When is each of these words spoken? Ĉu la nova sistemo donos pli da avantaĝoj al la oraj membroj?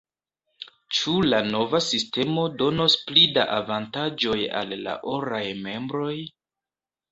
Ĉu 0.99 1.11
la 1.33 1.41
nova 1.49 1.81
sistemo 1.87 2.47
donos 2.63 2.97
pli 3.11 3.27
da 3.37 3.45
avantaĝoj 3.59 4.41
al 4.63 4.75
la 4.89 4.99
oraj 5.15 5.45
membroj? 5.71 6.19